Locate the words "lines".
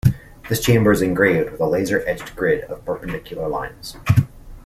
3.47-3.97